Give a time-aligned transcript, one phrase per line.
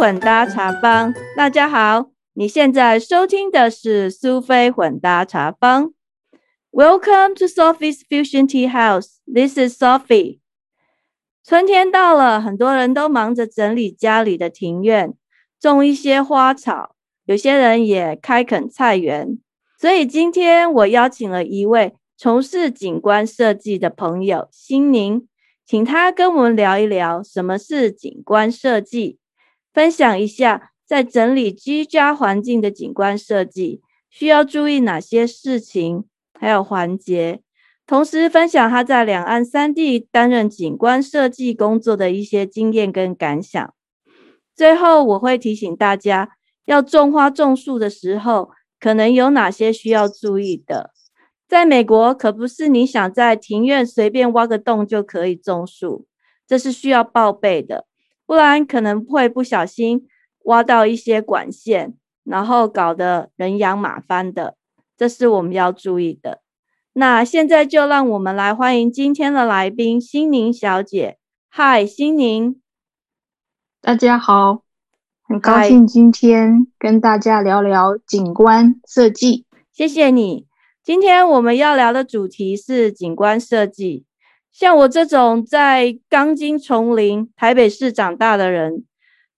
[0.00, 5.92] 混搭茶坊，大家好，你现在收听的是苏菲混搭茶坊。
[6.70, 9.18] Welcome to Sophie's Fusion Tea House.
[9.26, 10.38] This is Sophie.
[11.44, 15.12] 春天到了，很多人都忙着整理家里的庭院，
[15.60, 16.94] 种一些花草，
[17.26, 19.38] 有些人也开垦菜园。
[19.78, 25.28] 所以今天我邀请了一位从事景观设计的朋友心宁，
[25.66, 29.18] 请他跟我们聊一聊什么是景观设计，
[29.72, 36.04] 分享一下在整理居家环境的景观设计需要注意哪些事情，
[36.38, 37.40] 还有环节。
[37.86, 43.74] 同时分享他在两岸三地担任景观设计工作的一些经验跟感想。
[44.54, 46.30] 最后我会提醒大家，
[46.66, 48.50] 要种花种树的时候。
[48.82, 50.92] 可能有哪些需要注意的？
[51.46, 56.06] 在美国，可不是你想在庭院随便挖个洞就可以种树，
[56.46, 57.84] 这是需要报备的，
[58.30, 60.06] 不然可能会不小心
[60.44, 64.54] 挖到一些管线，然后搞得人仰马翻的，
[64.96, 66.40] 这是我们要注意的。
[66.92, 71.18] 那现在就让我们来欢迎今天的来宾，心宁小姐。
[71.48, 72.60] 嗨，心宁，
[73.80, 74.62] 大家好。
[75.24, 79.44] 很高兴今天跟大家聊聊景观设计。
[79.72, 80.46] 谢谢你。
[80.84, 84.04] 今天我们要聊的主题是景观设计。
[84.52, 88.84] 像我这种在钢筋丛林台北市长大的人，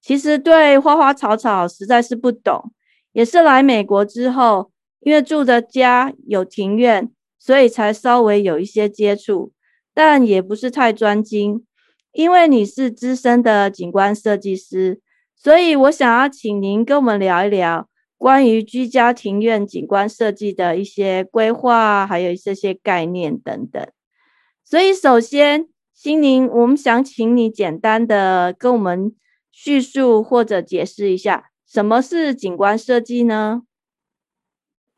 [0.00, 2.72] 其实对花花草草实在是不懂。
[3.12, 9.52] 也是来美国之后，因为住的家有庭院，所以才稍微有一些接触，
[9.92, 11.64] 但也不是太专精。
[12.12, 15.00] 因为你是资深的景观设计师。
[15.36, 23.84] 所以我想要请您跟我们聊一聊关于居家庭院景观设计的一些规划，还有这些概念等等。
[24.64, 29.14] 所以首先，心灵，我们想请你简单的跟我们
[29.50, 33.62] 叙述或者解释一下，什么是景观设计呢？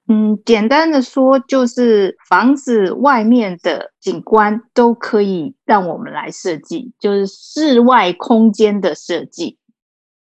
[0.07, 9.59] 嗯，简单的说，就是房子外面的景观都可以让我们来设计，就是室外空间的设计。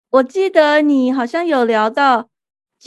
[0.10, 2.30] 我记得你好像有聊到，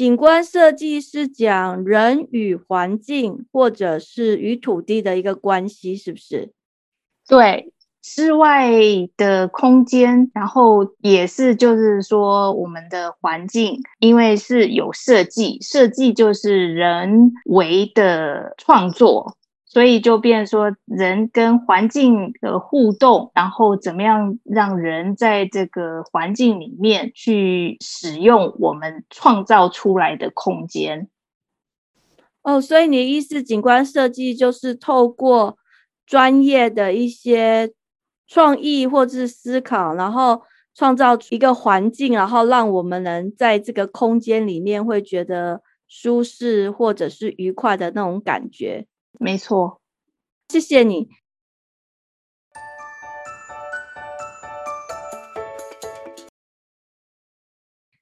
[0.01, 6.55] 景观设计是讲人与环境，或者是与土地的一个关系，是不是？
[7.29, 8.71] 对，室外
[9.19, 19.37] 的空间，然后也是就是说我们的环境，因为是有设计，设计就是人为的创作。
[19.73, 31.09] 所以就变说，人跟环境的互动，然后怎么样让人在这个环境里面去使用我们创造出来的空间。
[32.43, 35.57] 哦，所以你的意思，景观设计就是透过
[36.05, 37.73] 专业的一些
[38.27, 40.43] 创意或者是思考，然后
[40.75, 48.89] 创造一个环境，然后让我们能在这个空间里面会觉得舒适或者是愉快的那种感觉。
[49.23, 49.83] 没错，
[50.49, 51.11] 谢谢你。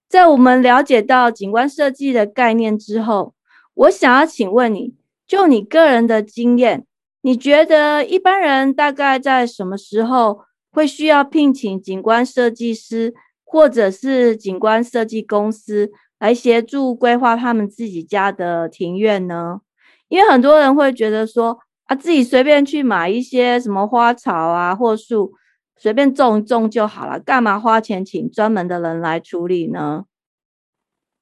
[0.08, 3.34] 在我们了解到景观设计的概念之后，
[3.74, 4.94] 我想要请问你，
[5.26, 6.86] 就你个人的经验，
[7.22, 13.12] 你觉得一般人大概在什么时候会需要聘请景观设计师，
[13.42, 15.90] 或者是景观设计公司
[16.20, 19.62] 来协助规划他们自己家的庭院呢？
[20.08, 25.32] 因为很多人会觉得说啊，自己随便去买一些什么花草啊或树，
[25.76, 30.04] 随便种一种就好了，干嘛花钱请专门的人来处理呢？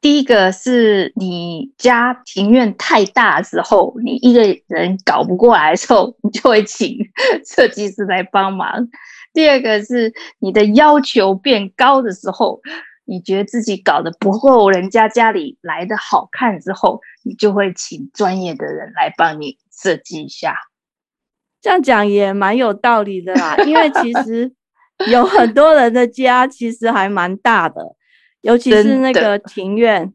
[0.01, 6.97] 第一个是你家庭院太大之后，你一个人搞不过来的时候，你就会请
[7.45, 8.89] 设计师来帮忙。
[9.33, 12.61] 第二个是你的要求变高的时候。
[13.09, 20.57] 你觉得自己搞得不够人家家里来的好看之后，你就会请专业的人来帮你设计一下。
[21.61, 24.53] 这样讲也蛮有道理的啦，因为其实
[25.11, 27.97] 有很多人的家其实还蛮大的，
[28.41, 30.13] 尤其是那个庭院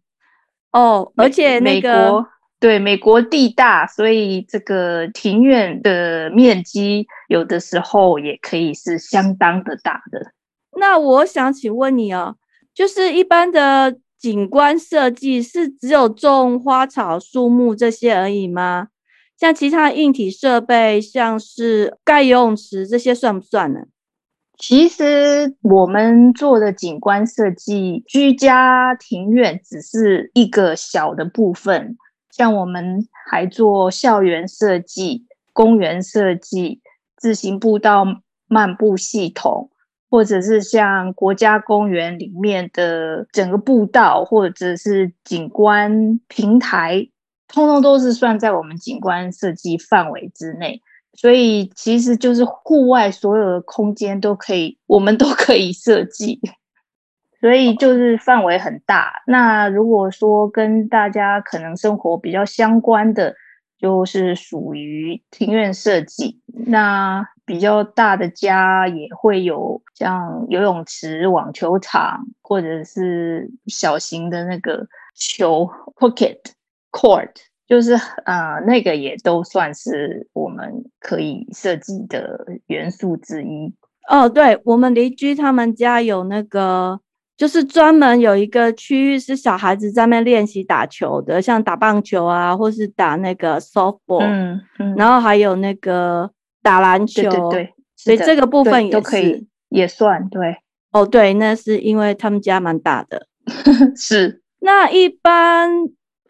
[0.72, 2.26] 哦，而且那个
[2.60, 10.34] 对美国地大，所以这个庭院的面积有的时候也可以是相当的大的。
[10.78, 12.36] 那我想请问你哦。
[12.74, 18.88] 就是一般的景观设计是只有种花草树木这些而已吗？
[19.38, 23.80] 像其他硬体设备，像是盖游泳池这些算不算呢？
[24.56, 31.98] 其实我们做的景观设计，居家庭院只是一个小的部分，
[32.30, 36.80] 像我们还做校园设计、公园设计、
[37.18, 38.06] 自行步道
[38.46, 39.71] 漫步系统。
[40.12, 47.08] 或者是像国家公园里面的整个步道，或者是景观平台，
[47.48, 50.81] 通通都是算在我们景观设计范围之内。
[51.13, 56.42] 所以其实就是户外所有的空间都可以，我们都可以设计。
[57.40, 59.24] 所以就是范围很大。
[59.25, 63.34] 那如果说跟大家可能生活比较相关的，
[63.81, 66.39] 就是属于庭院设计。
[66.45, 76.38] 那比较大的家也会有像游泳池、网球场，或者是小型的那个球 （pocket
[76.92, 77.31] court），
[77.68, 77.95] 就是
[78.25, 83.74] 呃，那个也都算是我们可以设计的元素之一。
[84.07, 87.00] 哦，对，我们邻居他们家有那个，
[87.38, 96.31] 就是专门有一个区域是小孩子在那练习打球的，像打棒球啊，或是打那个 softball，嗯嗯，然后还有那个。
[96.63, 100.57] 打篮球，对对对，所以这个部分都可以也算对。
[100.92, 103.25] 哦，对，那是因为他们家蛮大的。
[103.98, 104.44] 是。
[104.60, 105.72] 那一般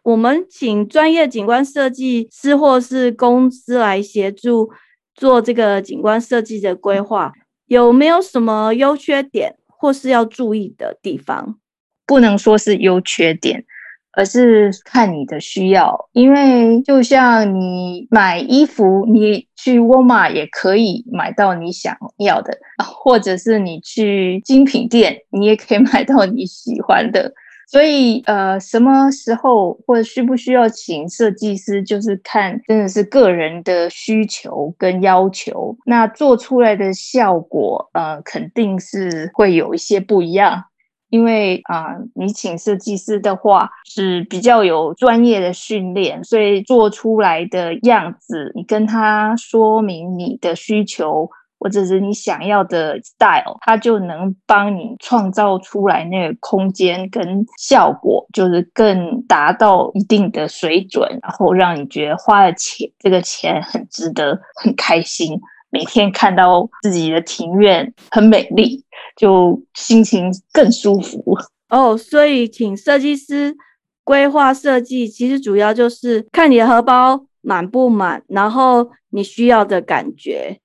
[0.03, 4.69] 我们请专业景观设计师或是公司来协助
[5.13, 7.33] 做这个景观设计的规划，
[7.65, 11.57] 有没有什么优缺点或是要注意的地方？
[12.05, 13.65] 不能说是优缺点。
[14.13, 27.31] 而是看你的需要，因为就像你买衣服，你去沃尔玛也可以买到你想要的，或者是你去精品店，你也可以买到你喜欢的。
[27.71, 40.65] 所以，呃，什么时候或者需不需要请设计师，就是看真的是个人的需求跟要求，那做出来的效果，呃，肯定是会有一些不一样。
[41.09, 51.29] 因为啊，你请设计师的话是比较有专业的训练，所以做出来的样子，你跟他说明你的需求
[51.61, 65.39] 或者是你想要的 style，它就能帮你创造出来那个空间跟效果，就是更达到一定的水准，然后让你觉得花了钱，这个钱很值得，很开心。
[65.69, 68.83] 每天看到自己的庭院很美丽，
[69.15, 71.37] 就心情更舒服
[71.69, 71.95] 哦。
[71.95, 73.55] 所以，请设计师
[74.03, 80.59] 规划设计，其实主要就是看你的荷包满不满，然后你需要的感觉。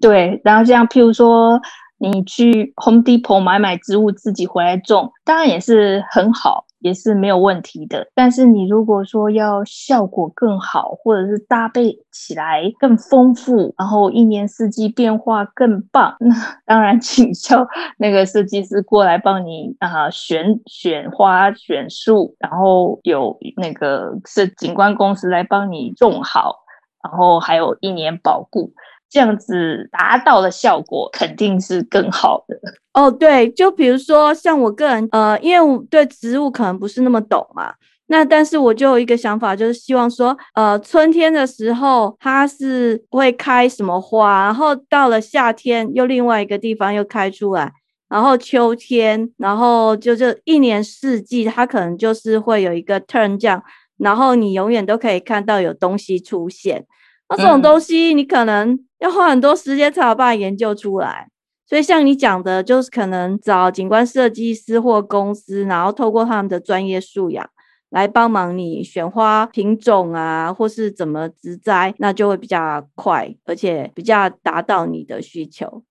[0.00, 1.60] 对，然后像譬如说。
[2.04, 8.08] 你去 Home Depot 买买植物，自己回来种，当然也是很好，也是没有问题的。
[8.12, 16.34] 但是你如果说要效果更好，或者是搭配起来更丰富，然后一年四季变化更棒，那
[16.66, 17.64] 当然请教
[17.98, 26.56] 那个设计师过来帮你啊选选花选树，然后有那个是景观公司来帮你种好，
[27.04, 28.72] 然后还有一年保固。
[29.12, 32.58] 这样子达到的效果肯定是更好的
[32.94, 33.10] 哦。
[33.10, 37.74] 对，就比如说像我个人，呃，因为我对植物可能不是那么懂嘛，
[38.06, 47.70] 那但是我就有一个想法，就是希望说，呃，春天的时候它是会开什么花，然后到了夏天又另外一个地方又开出来，
[48.08, 53.62] 然后秋天，然后就这一年四季它可能就是会有一个 turn 这样，
[53.98, 56.86] 然后你永远都可以看到有东西出现。
[57.36, 58.78] 那这种东西你可能。
[59.02, 61.28] 要花很多时间才有办法研究出来，
[61.66, 67.44] 所以像你讲的，就是可能找景观设计师或公司，然后透过他们的专业素养
[67.90, 75.82] 来帮忙你选花品种啊，或是怎么植栽，那就会比较快，而且比较达到你的需求。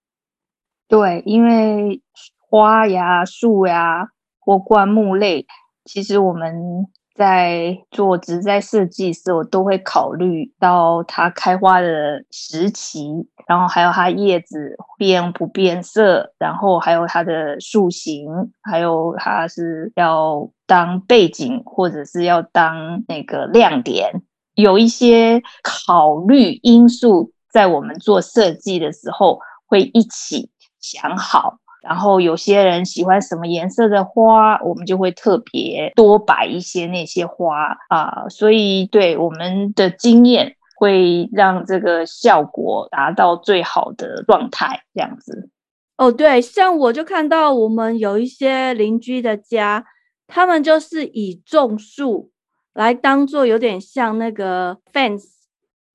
[0.87, 2.01] 对，因为
[2.37, 4.07] 花呀、树呀
[4.39, 5.45] 或灌木类，
[5.83, 6.87] 其实我们。
[7.13, 18.27] 在做植栽设计时，我都会考虑到它开花的时期，然后还有它叶子变不变色，然后还有它的树形，
[18.61, 24.21] 还有它是要当背景或者是要当那个亮点，
[24.55, 30.49] 有一些考虑因素在我们做设计的时候会一起
[30.79, 31.57] 想好。
[31.81, 38.29] 然后有些人喜欢什么颜色的花，我们就会特别多摆一些那些花啊。
[38.29, 44.83] 所以对我们的经验，会让这个效果达到最好的状态。
[44.93, 45.49] 这样子
[45.97, 49.85] 哦，对，像我就看到我们有一些邻居的家，
[50.27, 52.31] 他们就是以种树
[52.73, 55.25] 来当做有点像那个 fence，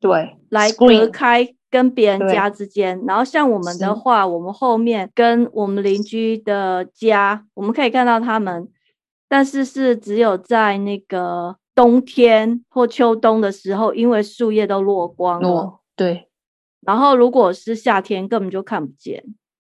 [0.01, 1.56] 对，来隔开。
[1.71, 8.69] 跟别人家之间，然后像我们的话，我们后面跟我们邻居的家，我们可以看到他们，
[9.29, 15.81] 但是是只有在那个冬天或秋冬的时候，因为树叶都落光了。
[15.97, 16.29] 对。
[16.87, 19.25] 然后如果是夏天，根本就看不见。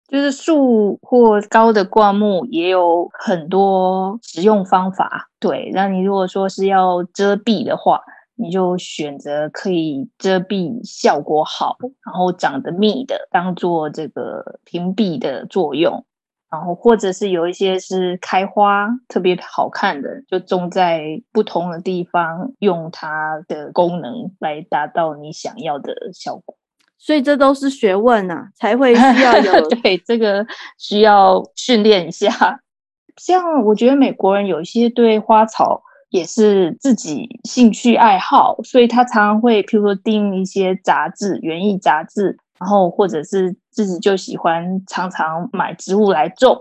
[0.07, 5.29] 就是树或高的灌木也有很多使用方法。
[5.39, 8.01] 对，那你如果说是要遮蔽的话，
[8.39, 16.05] 你就选择可以遮蔽效果好，然后长得密的，当做这个屏蔽的作用。
[16.51, 26.55] 然后或者是有一些是开花特别好看的，就种在不同的地方，用它的功能来达到你想要的效果。
[26.97, 30.43] 所以这都是学问呐，才会需要有 对这个
[30.79, 32.59] 需要训练一下。
[33.17, 42.37] 像我觉得美国人有一些对花草也是自己兴趣爱好，所以他常常会譬如说订一些杂志，园艺杂志。
[42.61, 46.59] 然后，或者是自己就喜欢常常买植物来种，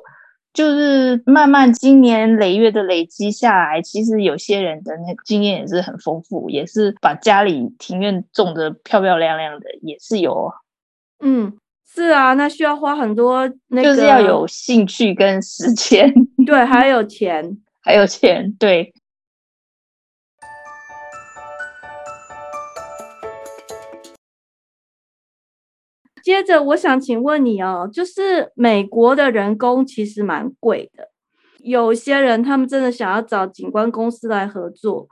[0.54, 10.52] 就是慢慢经年累月的累积下来，其实有些人的那个经验也是很丰富，也是把家里庭院种的漂漂亮亮的，也是有。
[11.18, 11.52] 嗯，
[11.92, 16.14] 是啊，那需要花很多，那就是要有兴趣跟时间，
[16.46, 18.94] 对，还有 钱，还有钱，对。
[26.22, 31.08] 接着，我想请问你哦，就是美国的人工其实蛮贵的，
[31.58, 35.08] 有些人他们真的想要找景观公司来合作，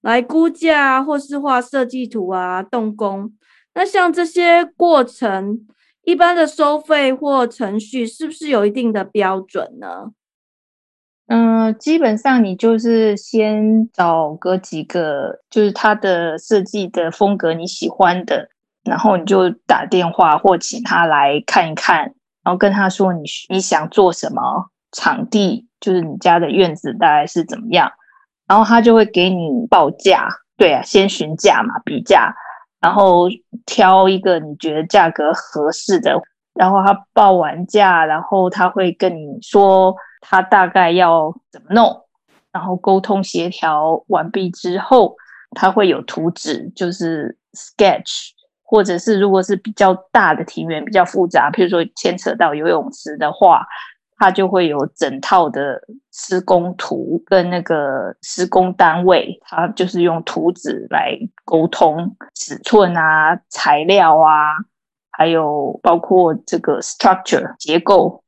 [0.00, 3.32] 来估价或是画设计图啊，动工。
[3.74, 5.66] 那像这些过程，
[6.02, 10.12] 一般的收费或程序是不是有一定的标准呢？
[11.26, 18.48] 嗯，基本上你就是先找个几个，就是他的设计的风格你喜欢的。
[18.88, 27.92] 然后你就打电话或请他来看一看，然后跟他说你你想做什么场地，就是你家的院子大概是怎么样，
[28.46, 30.28] 然后他就会给你报价。
[30.56, 32.34] 对啊，先询价嘛，比价，
[32.80, 33.28] 然后
[33.64, 36.20] 挑一个你觉得价格合适的，
[36.52, 42.04] 然后他报完价，然后他会跟你说他大概要怎么弄，
[42.50, 45.14] 然后沟通协调完毕之后，
[45.52, 48.30] 他会有图纸，就是 sketch。
[48.70, 53.66] 或者是如果是比较大的庭园比较复杂，譬如说牵扯到游泳池的话，
[54.18, 55.80] 它就会有整套的
[56.12, 64.52] 施工图跟那个施工单位，它就是用图纸来沟通尺寸啊、材料啊，
[65.10, 68.22] 还有包括这个 structure 结构。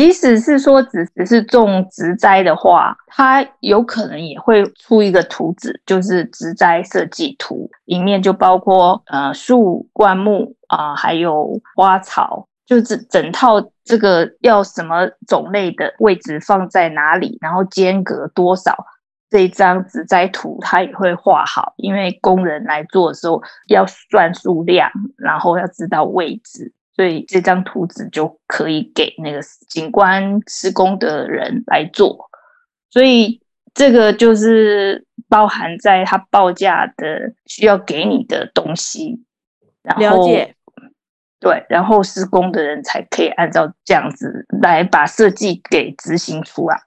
[0.00, 18.74] 即使是说只只是种植栽的话，它有可能也会出一个图纸，就是植栽设计图，里面就包括呃树、灌木啊，还有花草，就是整套这个要什么种类的位置放在哪里，然后间隔多少，
[19.28, 26.72] 这一张植栽图它也会画好，因为工人来做的时候要算数量，然后要知道位置。
[27.00, 29.40] 所以这张图纸就可以给那个
[29.70, 32.28] 景观施工的人来做，
[32.90, 33.40] 所以
[33.72, 39.24] 这个就是包含在他报价的需要给你的东西。
[39.82, 40.54] 了解。
[41.38, 46.82] 对，然后施工的人才可以按照这样子来把设计给执行出来。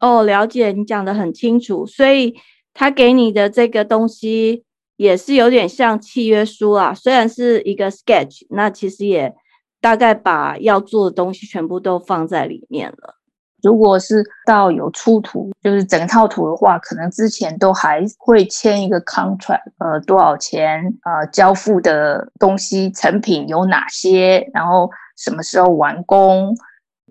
[0.00, 1.86] 哦，了解，你讲的很清楚。
[1.86, 2.34] 所以
[2.74, 4.64] 他给你的这个东西。
[5.00, 9.34] 也是有点像契约书啊，虽然是一个 sketch，那其实也
[9.80, 13.14] 大概把要做的东西全部都放在里面了。
[13.62, 26.54] 如果是到有出图，就是整套图的话，可能之前都还会签一个 contract，呃，多少钱，呃，交付的东西成品有哪些，然后什么时候完工。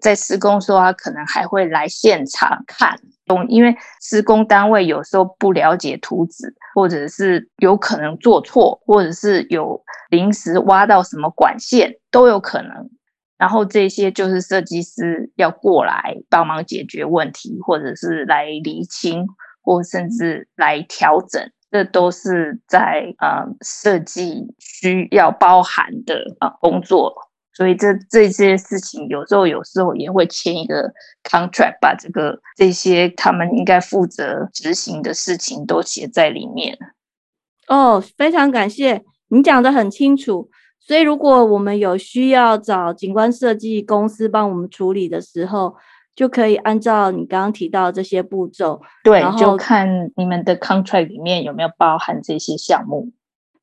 [0.01, 2.99] 在施工时候，他可能还会来现场看，
[3.47, 12.89] 因为施工单位有时候不了解图纸，或者是有可能做错，或者是有临时挖到什么管线都有可能。
[13.37, 19.25] 然后这些就是设计师要过来帮忙解决问题，或者是来厘清，
[19.61, 27.28] 或甚至来调整，这都是在呃设计需要包含的啊工作。
[27.59, 30.93] 所以这这些事情有时候有时候也会签一个
[31.29, 36.77] contract，把这个这些他们应该负责执行的事情都写在里面。
[37.67, 40.49] 哦，非常感谢你讲的很清楚。
[40.79, 45.75] 所以如果我们有需要找景观设计公司帮我们处理的时候，
[46.15, 53.11] 就可以按照你刚刚提到这些步骤，对，就看你们的 contract 里面有没有包含这些项目。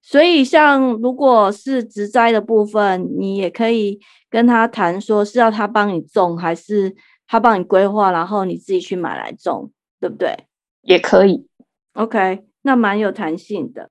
[0.09, 3.99] 所以，像如果是植栽的部分，你也可以
[4.31, 6.95] 跟他谈，说是要他帮你种，还是
[7.27, 10.47] 他帮你规划，然后你自己去买来种，对不对？
[10.83, 11.49] 也可以。
[11.95, 13.91] OK，那蛮有弹性的。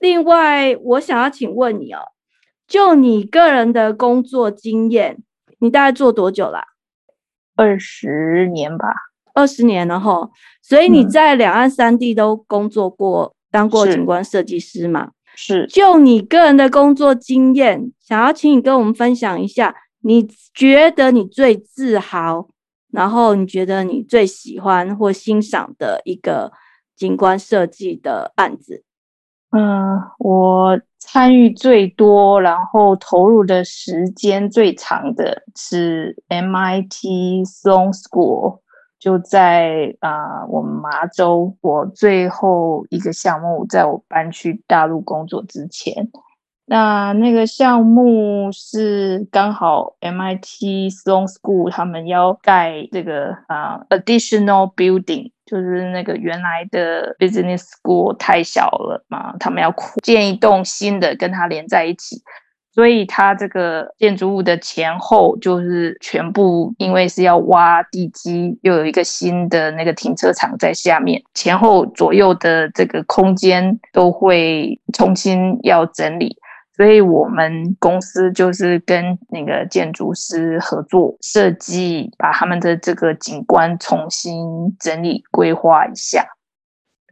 [0.00, 2.08] 另外，我想要请问你哦，
[2.66, 5.22] 就你个人的工作经验，
[5.60, 6.64] 你大概做多久啦？
[7.60, 8.88] 二十年吧，
[9.34, 10.30] 二十年了哈。
[10.62, 15.10] 所以你嗯在两岸三地都工作过，当过景观设计师嘛？
[15.36, 22.48] 是就你个人的工作经验，想要请你跟我们分享一下，你觉得你最自豪，
[22.90, 26.52] 然后你觉得你最喜欢或欣赏的一个
[26.96, 28.84] 景观设计的案子。
[29.50, 38.60] 嗯，我参与最多，然后投入的时间最长的是 MIT Sloan School，
[38.98, 41.56] 就在啊、我们麻州。
[41.62, 46.08] 我最后一个项目，在我搬去大陆工作之前，
[46.66, 62.22] 那那个项目是刚好 MIT Sloan School 他们要盖这个啊、additional building，就是那个原来的 business school 太小了嘛，他们要建一栋新的跟它连在一起。
[62.72, 76.36] 所以它这个建筑物的前后就是全部，因为是要挖地基，又有一个新的那个停车场在下面，前后左右的这个空间都会重新要整理。
[76.80, 86.24] 所以我们公司就是跟那个建筑师合作设计，把他们的这个景观重新整理规划一下。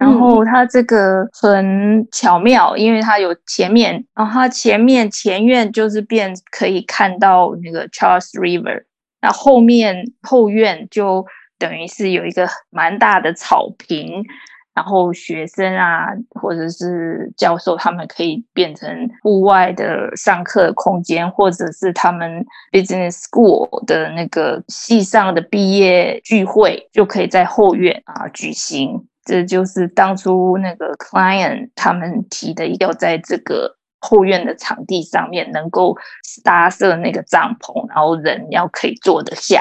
[0.00, 8.84] 然后它这个很巧妙，因为它有前面，然后它前面前院就是变可以看到那个 Charles River，
[9.20, 11.26] 那后面后院就
[11.58, 14.24] 等于是有一个蛮大的草坪，
[14.78, 16.06] 然后学生啊
[16.40, 18.88] 或者是教授他们可以变成
[19.24, 29.04] 户外的上课空间，或者是他们 business school 的那个系上的毕业聚会，就可以在后院啊举行。
[29.24, 35.96] 这就是当初那个 client 他们提的，要在这个后院的场地上面能够
[36.44, 39.60] 搭设那个帐篷，然后人要可以坐得下，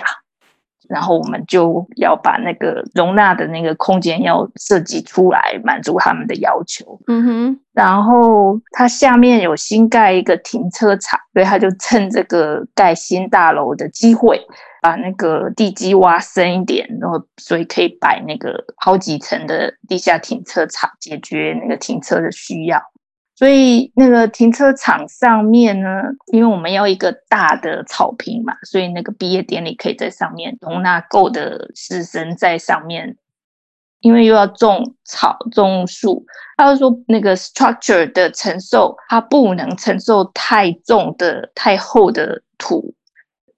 [0.90, 7.00] 然后我们就要把那个容纳的那个空间要设计出来，满足他们的要求。
[7.08, 14.40] 嗯哼，然后它下面有新盖一个停车场，所以他就趁这个盖新大楼的机会，
[14.82, 22.82] 把那个地基挖深一点，然后所以可以摆那个好几层的地下停车场，解决那个停车的需要。
[23.38, 26.02] 所以那个停车场上面呢，
[26.34, 33.16] 因为我们要一个大的草坪嘛，所以那个毕业典礼可以在上面容纳够的师生在上面，
[34.00, 36.26] 因为又要种草种树，
[36.58, 42.96] 他就说那个 structure 的承受，它不能承受太重的、太厚的土。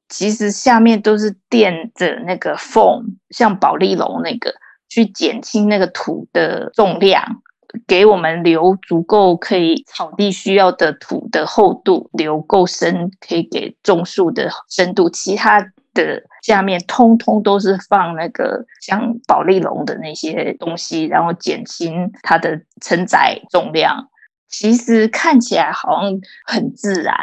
[0.10, 4.54] 其实下面都是垫着那个 foam，像保丽龙那个，
[4.90, 7.42] 去减轻那个土的重量，
[7.88, 15.10] 给我们留足够可以草地需要的土的厚度，留够深，可以给种树的深度。
[15.10, 15.62] 其他
[15.94, 24.10] 的下面通通都是放那个像保利龙的那些东西，然后减轻它的承载重量。
[24.50, 27.16] 其实看起来好像很自然，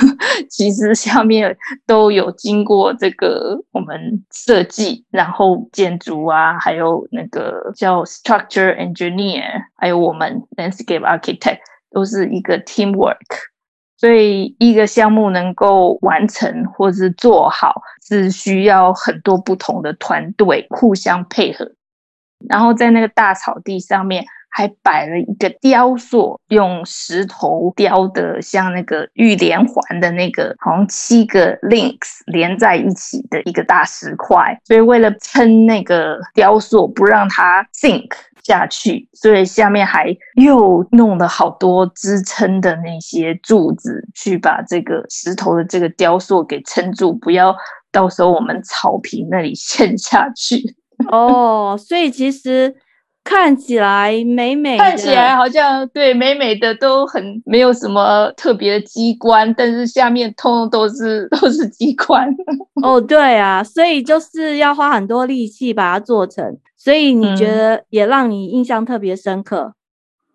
[0.48, 9.44] 其实下面都有经过这个我们设计，然后建筑啊，还有那个叫 structure engineer，
[9.76, 11.58] 还有我们 landscape architect
[11.90, 13.16] 都是一个 teamwork。
[13.96, 21.70] 所以一个项目能够完成或是做好，是需要很多不同的团队互相配合。
[22.48, 34.60] 然后在那个大草地上面还摆了一个雕塑，用石头雕的，像那个玉连环的那个，好像七个 links 连在一起的一个大石块。
[34.64, 38.10] 所以为了撑那个雕塑，不让它 sink
[38.42, 47.54] 下去，所以下面还又弄了好多支撑的那些柱子，去把这个石头的这个雕塑给撑住，不要
[47.92, 50.74] 到时候我们草坪那里陷下去。
[51.10, 52.74] 哦，所以其实
[53.22, 62.28] 看起来美美的，看起来好像对美美的都很没有什么特别的机关，但是下面通通都是 都是机关。
[62.82, 69.74] 哦，对啊，所以就是要花很多力气把它做成，所以你觉嗯得也让你印象特别深刻。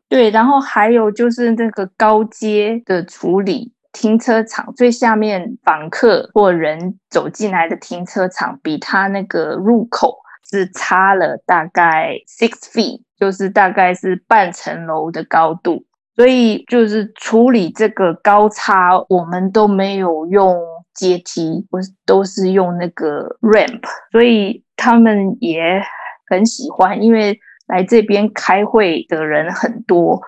[0.08, 3.74] 对，然后还有就是那个高阶的处理。
[3.92, 10.18] 停车场最下面，访客或人走进来的停车场，比它那个入口
[10.50, 15.86] 是差了大概 six feet，就是大概是半层楼的高度。
[16.16, 20.58] 所以就是处理这个高差，我们都没有用
[20.94, 23.82] 阶梯，我都是用那个 ramp，
[24.14, 25.82] 所以他们也
[26.30, 30.22] 很喜欢，因为来这边开会的人很多，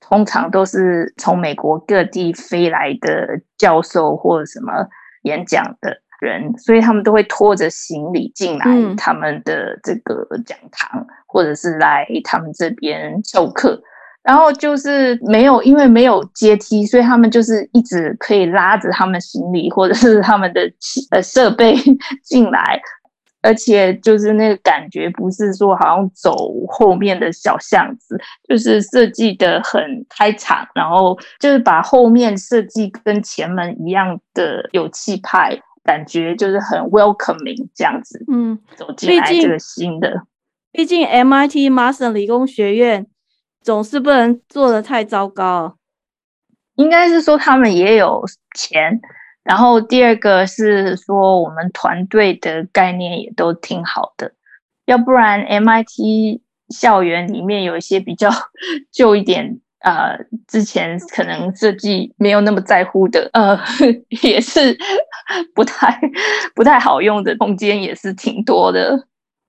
[0.00, 4.72] 通常都是从美国各地飞来的教授或者什么
[5.24, 13.82] 演讲的人，所以他们都会拖着行李进来他们的这个讲堂，或者是来他们这边授课。
[14.22, 20.60] 然后就是没有，因为没有阶梯，所以他们就是一直可以拉着他们行李或者是他们的
[21.10, 21.74] 呃设备
[22.22, 22.80] 进来。
[23.44, 26.32] 而且就是那个感觉，不是说好像走
[26.68, 28.16] 后面的小巷子，
[28.48, 38.24] 就是设计的很开场，然后就是把后面设计跟前门一样的有气派，感觉就是很 welcoming 这样子。
[38.30, 40.22] 嗯，走进来这个新的，
[40.70, 43.06] 毕竟 MIT 麻省理工学院
[43.60, 45.76] 总是不能做的太糟糕。
[46.76, 48.24] 应该是说他们也有
[48.56, 49.00] 钱。
[49.44, 54.32] 然后第二个是说，我们团队的概念也都挺好的，
[54.84, 58.30] 要不然 MIT 校园里面有一些比较
[58.92, 63.58] 旧一点，呃，之前可能设计没有那么在乎的，呃，
[64.22, 64.76] 也是
[65.54, 66.00] 不太
[66.54, 69.06] 不太好用的空间，也是挺多的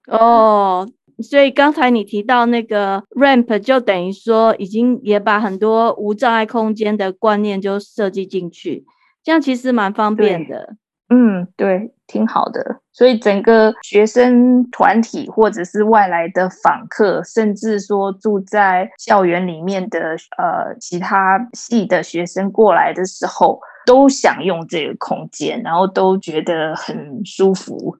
[0.07, 0.89] 哦。
[1.21, 8.83] 所以刚才你提到那个 ramp，就等于说已经也把很多无障碍空间的观念就设计进去。
[9.23, 10.75] 这样其实蛮方便的，
[11.09, 12.79] 嗯，对，挺好的。
[12.91, 27.97] 所以整个学生团体或者是外来的访客，甚至说住在校园里面的呃其他系的学生过来的时候，都想用这个空间，然后都觉得很舒服，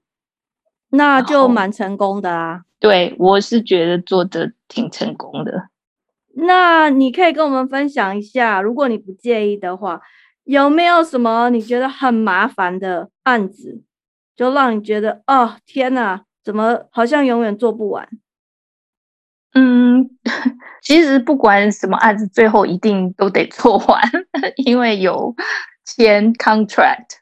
[0.90, 2.62] 那就蛮成功的啊。
[2.80, 5.70] 对，我是觉得做的挺成功的。
[6.36, 10.02] 那你可以跟我们分享一下，如果你不介意的话。
[10.44, 13.82] 有没有什么你觉得很麻烦的案子，
[14.36, 18.08] 就让你觉得哦天哪，怎么好像永远做不完？
[19.54, 20.10] 嗯，
[20.82, 24.02] 其实不管什么案子，最后一定都得做完，
[24.66, 25.34] 因为有
[25.86, 27.20] 签 contract。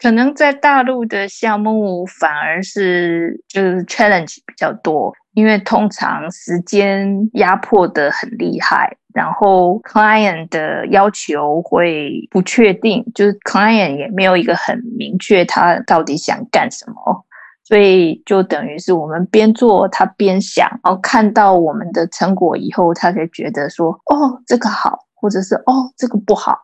[0.00, 8.96] 可能在大陆的项目反而是就是 challenge 比较多，因为通常时间压迫的很厉害。
[9.14, 17.24] 然后 client 的要求会不确定，就是 client 也没有一个很明确他到底想干什么，
[17.64, 26.56] 所以就等于是我们边做他边想，然后看到我们的成果以后，他才觉得说哦这个好，或者是哦这个不好，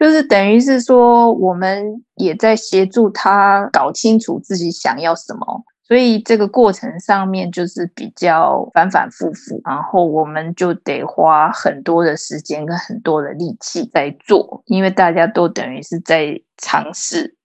[0.00, 5.62] 就是等于是说我们也在协助他搞清楚自己想要什么。
[5.86, 17.36] 所以这个过程上面就是比较反反复复，然后我们就得花很多的时间跟很多的力气在做，因为大家都等于是在尝试。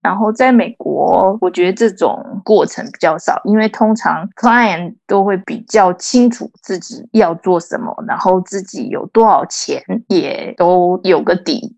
[0.00, 11.76] 然后在美国，我觉得这种过程比较少，因为通常 client 都会比较清楚自己要做什么，然后自己有多少钱也都有个底，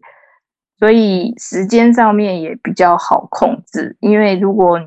[0.79, 3.97] 所以时间上面也比较好控制。
[4.01, 4.87] 因为如果你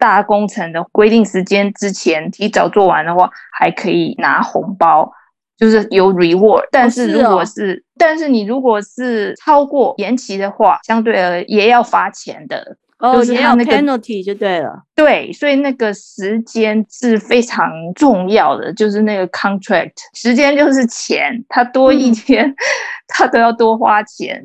[0.00, 5.12] 大工程的规定时间之前提早做完的话，还可以拿红包，
[5.56, 6.66] 就是有 reward。
[6.72, 12.76] 但是如果是，但是你如果是超过延期的话，相对而也要罚钱的。
[12.98, 14.82] 哦，也要 penalty 就对了。
[14.94, 22.54] 对，所以那个时间是非常重要的，就是那个 contract 时间就是钱，他多一天，
[23.08, 24.44] 他都要多花钱。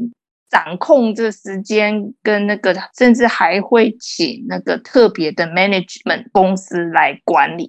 [0.56, 7.68] 掌控这时间跟那个，甚至还会请那个特别的 management 公司来管理。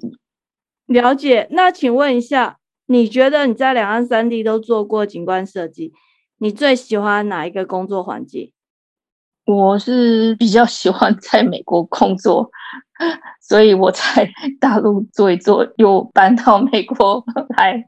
[0.87, 1.49] 了解。
[1.51, 5.92] 那请问一下，你觉得你在两岸三地都做过景观设计，
[6.38, 8.53] 你最喜欢哪一个工作环境？
[9.46, 12.49] 我是比较喜欢在美国工作，
[13.42, 17.25] 所以我在大陆做一做，又搬到美国
[17.57, 17.85] 来。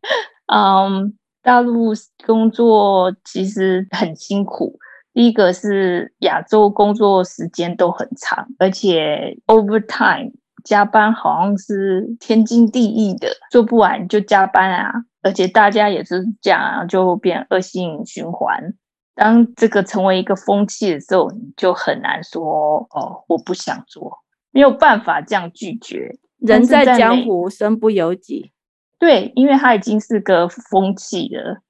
[0.53, 1.15] 嗯。
[1.41, 1.95] 大陆
[2.27, 4.79] 工作其实很辛苦。
[5.19, 10.31] 第一个是亚洲工作时间都很长，而且 overtime
[10.63, 14.93] 加班好像是天经地义的，做不完就加班啊。
[15.21, 18.75] 而且大家也是这样，就变恶性循环。
[19.17, 24.19] 当这个成为一个风气的时候，你就很难说哦，我不想做，
[24.53, 26.17] 没有办法这样拒绝。
[26.39, 28.53] 人在江湖，身不由己。
[29.01, 31.61] 对，因为它已经是个风气了。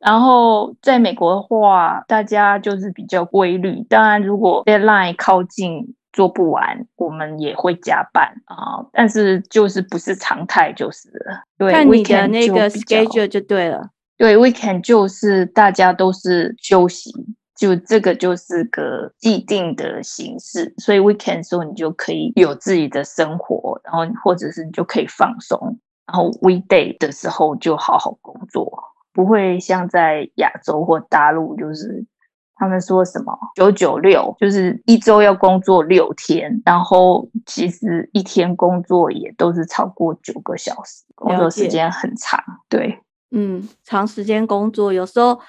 [0.00, 3.82] 然后在美国的话，大家就是比较规律。
[3.88, 8.86] 当然，如果 deadline 靠近做不完，我们也会加班啊。
[8.92, 11.10] 但是就是不是常态，就是。
[11.56, 13.90] 对，看你的那个 schedule 就对了。
[14.16, 17.12] 对，weekend 就是大家都是休息，
[17.56, 20.74] 就这个就是个既定的形式。
[20.78, 25.78] 所以 weekend 时候你就可以有自己的生活，然后或者是你就可以放松。
[26.06, 28.82] 然后 weekday 的时候就好好工作，
[29.18, 32.06] 不会像在亚洲或大陆，就是
[32.54, 42.40] 他们说什么九九六，就是一周要工作六天，然后其实一天工作也都是超过九个小时，工作时间很长。
[42.68, 43.00] 对，
[43.32, 45.40] 嗯，长时间工作有时候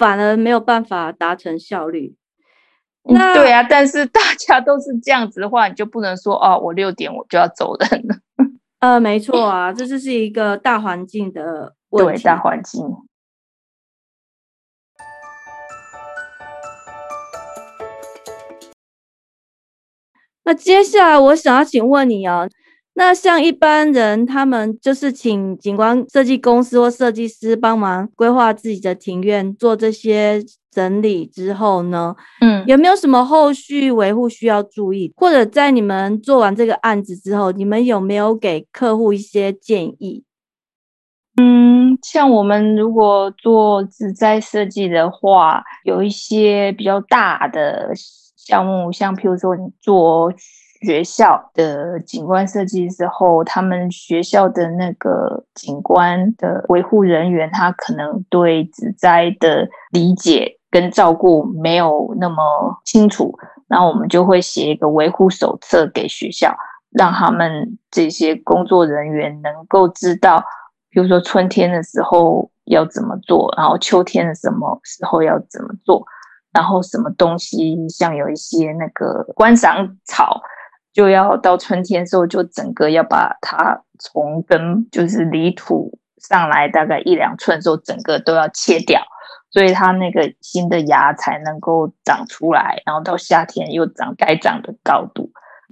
[0.00, 2.16] 反而没有办法达成效率。
[3.04, 8.16] 那对啊，但是大家都是这样子的话，你就不能说哦，我六点我就要走人了。
[8.80, 12.24] 呃，没错啊，这就是一个大环境的问题。
[12.24, 12.84] 大环境。
[20.44, 22.48] 那接下来我想要请问你啊，
[22.94, 30.44] 那像一般人，他们就是请景观设计公司或设计师帮忙规划自己的庭院，做这些。
[30.74, 35.12] 整理之后呢，嗯，有没有什么后续维护需要注意？
[35.14, 40.24] 或者在你们做完这个案子之后，你们有没有给客户一些建议？
[41.38, 47.90] 嗯，像我们如果做植栽设计的话，有一些比较大的
[48.46, 50.32] 项目，像譬如说你做。
[50.84, 62.36] 学校的景观设计之后，他们学校的那个景观的维护人员，他可能对植栽的理解跟照顾没有那么
[62.84, 63.32] 清楚，
[63.68, 66.52] 那我们就会写一个维护手册给学校，
[66.90, 70.42] 让他们这些工作人员能够知道，
[70.90, 76.04] 比如说春天的时候要怎么做，然后秋天的什么时候要怎么做，
[76.52, 80.40] 然后什么东西像有一些那个观赏草。
[80.92, 89.00] 就要到春天的时候，就整个要把它从根，就是离土上来大概一两寸的时候，整个都要切掉，
[89.50, 95.30] 所以它那个新的芽才能够长出来，然后到夏天又长该长的高度。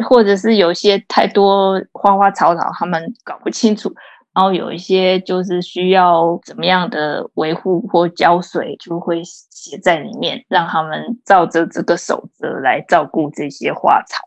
[0.09, 3.95] 或者是有些太多花花草草，他们搞不清楚，
[4.41, 14.25] 然后有一些就是需要怎么样的维护或浇水，就会写在里面，让他们照着这个守则来照顾这些花草。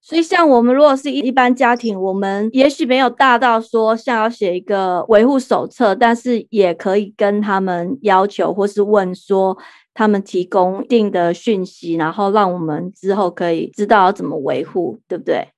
[0.00, 9.58] 所以，像我们如果是一般家庭，我们也许没有大到说像要写一个维护手册，但是也可以跟他们要求或是问说，
[9.92, 15.48] 他们提供一定的讯息，然后让我们之后可以知道要怎么维护，对不对？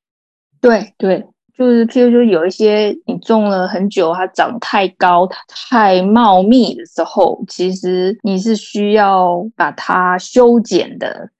[0.63, 11.31] 对对，就是譬如说有一些你种了很久，它长太高、太茂密的时候，其实你是需要把它修剪的。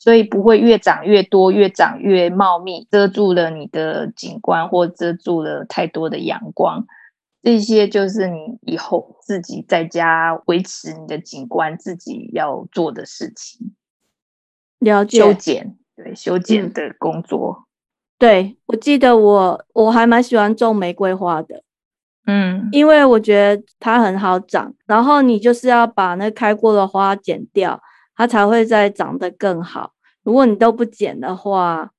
[0.00, 6.86] 所以不会越长越多，越长越茂密，遮住了你的景观，或遮住了太多的阳光。
[7.42, 13.74] 这些就是你以后自己在家维持你的景观自己要做的事情。
[14.78, 17.67] 了解修剪，对修剪的工作。
[18.18, 21.62] 对我记得我我还蛮喜欢种玫瑰花的，
[22.26, 24.74] 嗯，因为我觉得它很好长。
[24.86, 27.80] 然后你就是要把那开过的花剪掉。
[28.20, 29.92] 它才会再长得更好。
[30.24, 31.92] 如果你都不剪的话，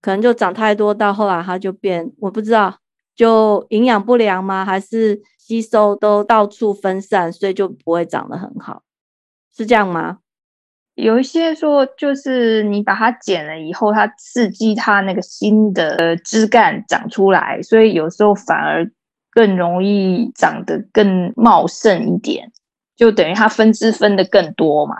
[0.00, 2.78] 可能就长太多，到后来它就变，我不知道，
[3.16, 4.64] 就营养不良吗？
[4.64, 8.84] 还是吸收都到处分散，所以就不会长得很好，
[9.52, 10.18] 是这样吗？
[10.94, 18.88] 有一些说，就是你把它剪了以后，它刺激它那个新的枝干长出来，所以有时候反而
[19.32, 22.52] 更容易长得更茂盛一点，
[22.96, 24.94] 就等于它分支分的更多嘛。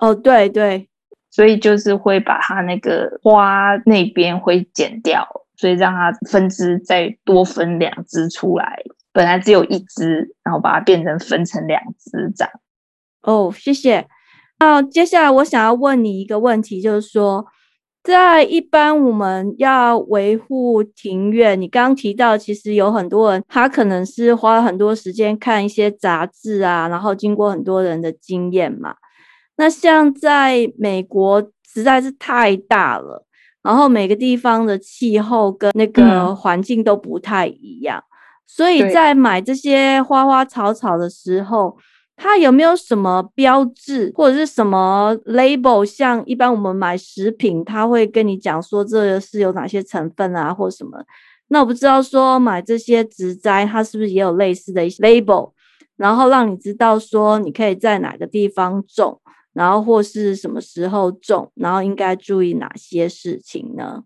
[0.00, 0.88] 哦，对对，
[1.30, 8.82] 所以就是会把它那个花那边会剪掉，所以让它分支再多分两支出来。
[9.12, 12.48] 本来只有一支，然后把它变成分成两支长。
[13.22, 14.08] 哦，谢谢。
[14.64, 17.44] 那接下来我想要问你一个问题，就是说，
[18.02, 28.94] 在一般我们要维护庭院，你刚刚提到，其实有很多人他可能是花了很多时间看一些杂志啊，然后经过很多人的经验嘛。
[29.58, 33.26] 那像在美国实在是太大了，
[33.62, 38.02] 然后每个地方的气候跟那个环境都不太一样，
[38.46, 41.76] 所以在买这些花花草草的时候，
[42.16, 45.84] 它有没有什么标志或者是什么 label？
[45.84, 51.04] 像一般我们买食品，他会跟你讲说这是有哪些成分啊，或什么？
[51.48, 55.52] 那我不知道说买这些植栽，它是不是也有类似的一些 label，
[55.96, 59.20] 然后让你知道说你可以在哪个地方种。
[59.52, 64.02] 然后或是什么时候种，然后应该注意哪些事情呢？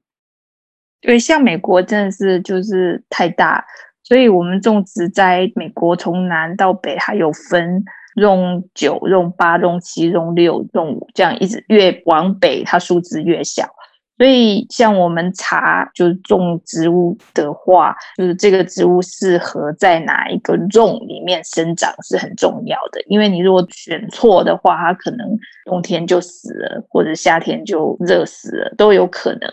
[1.00, 3.64] 对，像美国真的是就是太大，
[4.08, 7.84] 所以我们种植在美国从南到北还有分，
[8.16, 13.68] 用九、用八、用七、用六、用五，这样一直越往北它数字越小，
[14.16, 23.02] 所以，像我们查就是种植物的话，就是这个植物适合在哪一个 zone 里面生长是很重要的。
[23.08, 29.48] 因为你如果选错的话，它可能冬天就死了，或者夏天就热死了，都有可能。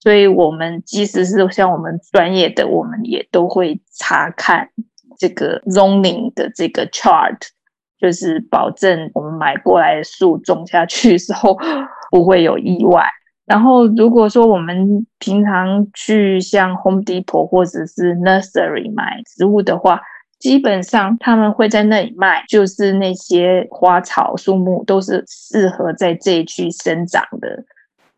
[0.00, 4.70] 所以我们即使是像我们专业的，我们也都会查看
[5.18, 7.38] 这个 zoning 的这个 chart，
[7.98, 11.58] 就是保证我们买过来的树种下去时候
[12.10, 13.04] 不会有意外。
[13.44, 20.02] 然后，如果说我们平常去像 Home Depot 或者是 Nursery 买植物的话，
[20.38, 27.64] 基本上他们会在那里卖，就是那些花草树木都是适合在这一区生长的，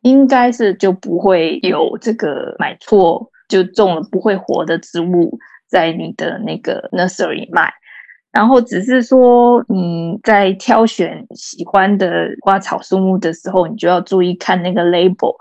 [0.02, 7.72] 应该是就不会有这个买错就种了不会活的植物在你的那个 Nursery 卖。
[8.32, 15.34] 然后只是说，你在挑选喜欢的花草树木的时候，你就要注意看那个 label，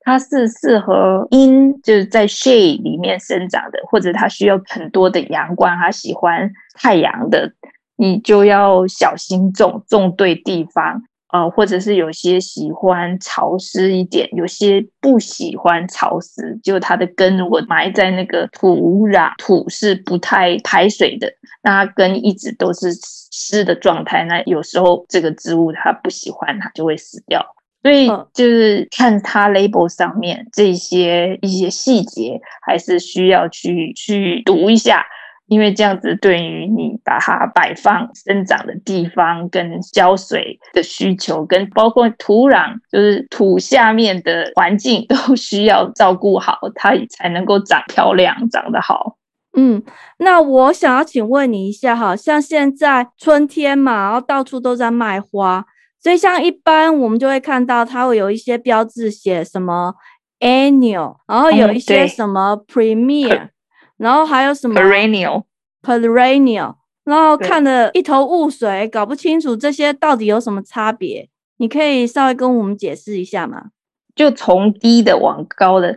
[0.00, 7.50] 它是适合 in 就是在 shade 里面生长的，或者它需要很多的阳光，它喜欢太阳的，
[7.96, 11.02] 你就要小心种，种对地方。
[11.34, 21.28] 呃，或者是有些喜欢潮湿一点，有些不喜欢潮湿，就它的根如果埋在那个土壤，土是不太排水的，
[21.64, 22.92] 那它根一直都是
[23.32, 27.44] 湿的状态，那有时候这个植物它不喜欢，它就会死掉。
[27.82, 35.04] 所以就是看它 label 上面这些一些细节，还是需要去去读一下。
[35.46, 49.16] 因为这样子，对于你把它摆放生长的地方、跟浇水的需求、跟包括土壤，就是土下面的环境， 都需要照顾好，它才能够长漂亮、长得好。
[49.56, 49.82] 嗯，
[50.18, 55.64] 那我想要请问你一下，哈，像现在春天嘛，然后到处都在卖花，
[56.02, 59.94] 所以像一般我们就会看到它会有一些标志写什么
[60.40, 63.50] annual，然后有一些什么 premier。
[63.96, 71.28] 然后还有什么 perennial，perennial，然后看得一头雾水，搞不清楚这些到底有什么差别。
[71.58, 73.66] 你可以稍微跟我们解释一下吗？
[74.16, 75.96] 就从低的往高的，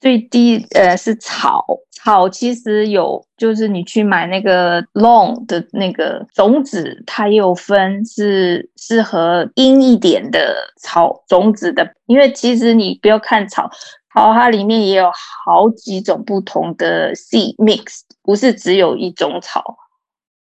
[0.00, 13.70] 最低呃是草，草其实有，就是你去买那个 long 的那个种子，它也有分是适合阴一点的草种子的，因为其实你不要看草。
[14.14, 15.10] 好，它里面也有
[15.44, 19.76] 好几种不同的 seed mix，不是只有一种草。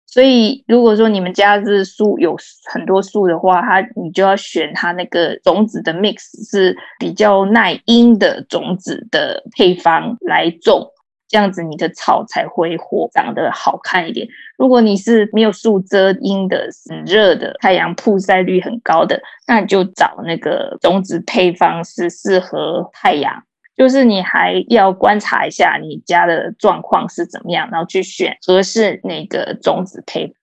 [0.06, 2.38] 所以，如果说你们家是树有
[2.72, 10.88] 很多树的话，它你就要选它那个种子的 mix 是比较耐阴的种子的配方来种，
[11.28, 14.28] 这样子你的草才会活长得好看一点。
[14.58, 23.44] 如果你是没有树遮阴的、很热的、太阳曝晒率很高的，那你就找那个种子配方是适合太阳。
[23.76, 30.34] 就是你还要观察一下你家的状况是怎么样，然后去选合适那个种子配，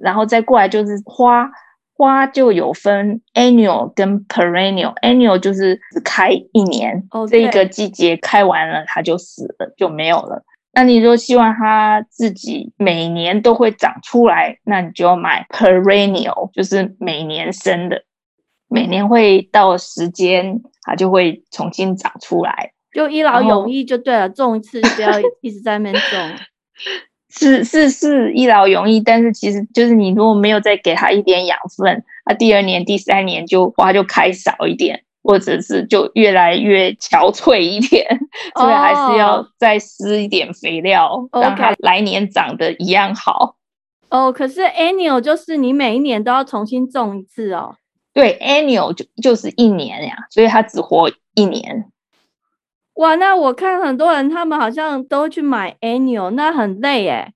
[0.00, 1.50] 然后再过来就是花
[1.96, 10.44] 花就有分 annual 跟 perennial，annual 就是只开一年，这一个季节开完了它就死了就没有了。
[10.72, 18.04] 那你如果希望它自己每年都会长出来，那你就要买 perennial，就是每年生的，
[18.68, 22.72] 每年会到时间它就会重新长出来。
[22.96, 25.10] 就一劳永逸就对了，种一次就不要
[25.42, 26.30] 一直在那边种。
[27.28, 38.06] 是是是，一劳永逸，但是其实就是你如果没有再给它一点养分，那第二年、第三年就花就开少一点，或者是就越来越憔悴一点，
[38.56, 43.56] 所以还是要再施一点肥料，让它来年长得一样好。
[44.08, 47.74] 哦，可是 annual 就是你每一年都要重新种一次哦。
[48.14, 51.84] 对，annual 就就是一年呀，所以它只活一年。
[52.96, 57.32] 哇，那我看很多人他们好像都去买 annual，那很累哎。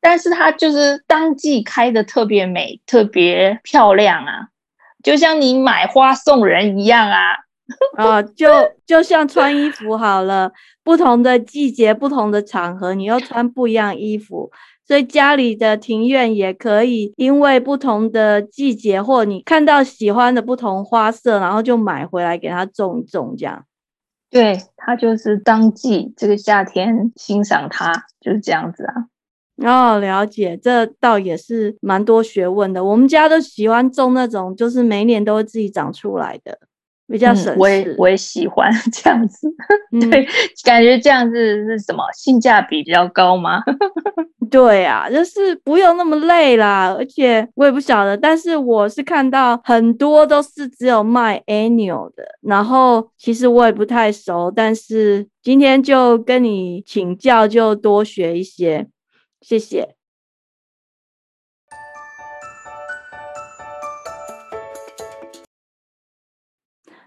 [0.00, 4.48] 但是它就是当季开的特别美，特别漂亮啊，
[5.02, 7.18] 就像你买花送人一样啊。
[7.96, 8.48] 啊， 就
[8.84, 10.52] 就像穿衣服好了，
[10.84, 14.50] 不同的季节、不同的场合，你要穿不一样衣服。
[14.86, 23.64] 所以家里的庭院也可以，因为不同的季节或你看到喜欢的不同花色，然后就买回来给它种一种这样。
[24.32, 29.04] 对，它就是当季这个夏天欣赏它就是这样子啊。
[29.58, 32.82] 哦，了解，这倒也是蛮多学问的。
[32.82, 36.58] 我们家都喜欢种那种，就是每年都会自己长出来的，
[37.12, 37.54] 比较省事。
[37.58, 39.46] 我也我也喜欢 这样子，
[40.10, 40.26] 对，
[40.64, 43.62] 感觉这样子是什么性价比比较高吗？
[44.50, 58.86] 对啊，就是不用那么累啦，而且我也不晓得，但是我是看到很多都是只有卖 annual 的，然后其实我也不太熟，但是今天就跟你请教，就多学一些，
[59.40, 59.94] 谢谢。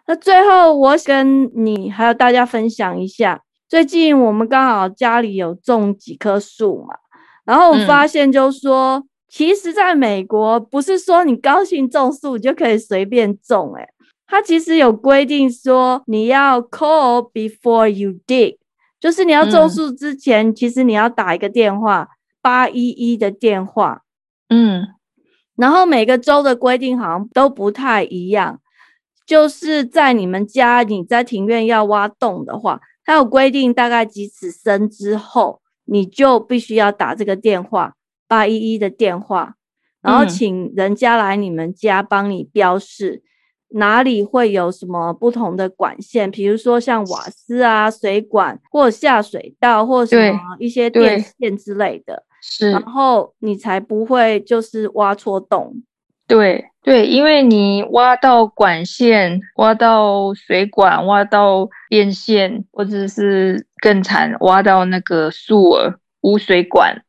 [0.08, 6.96] 那最后我跟你还有大家分享一下，最近我们刚好家里有种几棵树嘛。
[7.46, 13.88] 然后我发现，就说，其实在美国，不是说你高兴种树就可以随便种，诶
[14.28, 18.58] 它其实有规定说，你要 call before you dig，
[19.00, 22.08] 就是你要种树之前，其实你要打一个电话，
[22.42, 24.02] 八一一的电话，
[24.50, 24.88] 嗯，
[25.56, 28.60] 然后每个州的规定好像都不太一样，
[29.26, 35.62] 就是在你们家你在庭院要挖洞的话，它有规定大概几尺深之后。
[35.88, 37.94] 你就必须要打这个电话
[38.28, 39.54] 八一一的电话，
[40.02, 43.22] 然后请人家来你们家帮你标示
[43.68, 55.84] 哪里会有什么不同的管线，比如说像瓦斯啊、水管或下水道或什么一些电线之类的，是，然后你才不会就是挖错洞。
[56.28, 67.04] 对对，因为你挖到管线、挖到水管、挖到电线，或者是更惨，挖到那个树儿、污水管，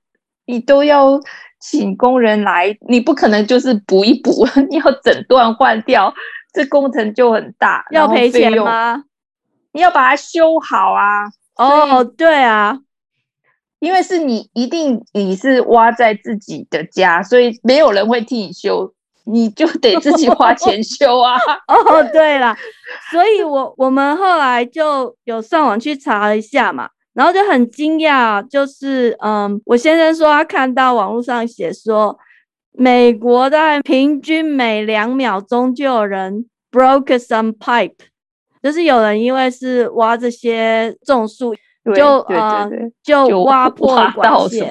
[0.47, 1.21] 你都要
[1.61, 6.15] 请工人来，你不可能就是补一补， 你要整段换掉，
[6.55, 9.05] 这工程就很大，要赔钱吗？
[9.73, 11.27] 你要把它修好啊！
[11.57, 12.79] 哦，对啊，
[13.79, 18.95] 因为是你一定你是挖在自己的家，所以没有人会替你修。
[19.27, 21.37] 你就得自己花钱 修啊！
[21.67, 22.57] 哦，对了，
[23.11, 32.17] 所以我我们后来就有上网去查了一下嘛，然后就很惊讶，就是嗯，我先生说他看到网络上写说，
[32.73, 37.97] 美国在平均每两秒钟就有人 broke some pipe，
[38.63, 41.55] 就是有人因为是挖这些种树，
[41.97, 42.71] 就呃
[43.03, 44.71] 就挖破管线，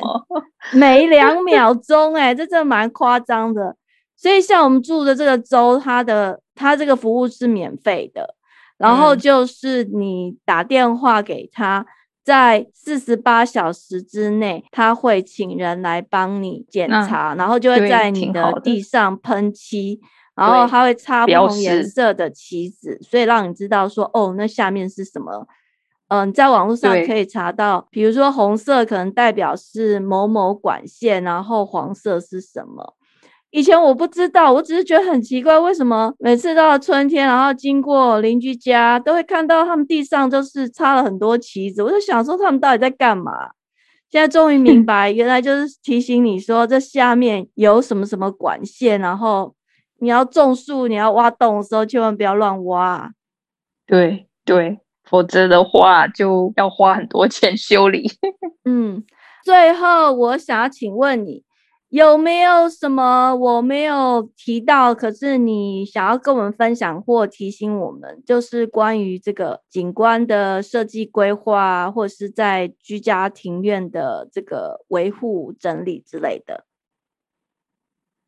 [0.71, 3.75] 每两秒钟，哎，这真的蛮夸张的。
[4.15, 8.35] 所以，像我们住的这个州，它的它这个服务是免费的，
[8.77, 11.85] 然后就是你打电话给他，
[12.23, 19.99] 在四十八小时之内，他会请人来帮你检查，然后就会在你的地上喷漆，
[20.35, 25.47] 然后他会插不同颜色的旗子，所以让你知道说，哦，那下面是什么？
[26.07, 32.94] 嗯，在网络上可以查到，比如说红色可能代表是某某管线，然后黄色是什么？
[33.55, 41.81] 以前我不知道，我只是觉得很奇怪，为什么每次到了春天，然后经过邻居家，都会看到他们地上就是插了很多旗子。
[41.81, 43.31] 我就想说，他们到底在干嘛？
[44.09, 49.55] 现在终于明 白，原来就是提醒你说，这下面有什么什么管线，然后
[49.99, 53.09] 你要种树，你要挖洞的时候，千万不要乱挖。
[53.87, 58.11] 对对，否则的话就要花很多钱修理。
[58.65, 59.01] 嗯，
[59.45, 61.45] 最后我想要请问你。
[61.89, 76.65] 有没有什么我没有提到，可是你想要跟我们分享或提醒我们，就是关于这个景观的设计规划，或是在居家庭院的这个维护整理之类的？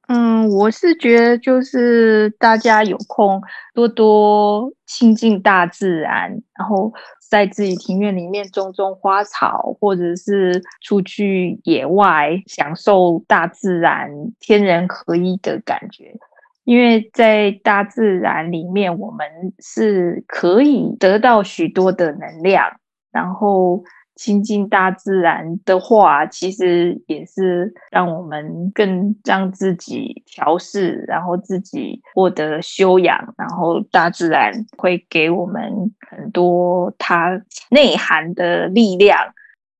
[0.08, 3.42] 嗯，我是觉得就是大家有空
[3.74, 6.94] 多多亲近大自然，然后。
[7.30, 14.10] 在自己庭院里面种种花草，或者是出去野外享受大自然
[14.40, 16.16] 天人合一的感觉。
[16.64, 19.28] 因为在大自然里面，我们
[19.60, 22.80] 是可以得到许多的能量，
[23.12, 23.84] 然后。
[24.18, 39.18] 亲近大自然的话，其实也是让我们更让自己调试，然后自己获得修养，然后大自然会给我们很多它内涵的力量，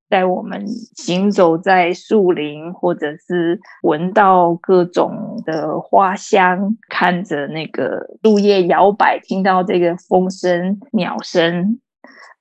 [0.10, 0.66] 在我们
[0.96, 11.80] 行走在树林，或者是闻到各种的花香，看着那个树叶摇摆，听到这个风声、鸟声。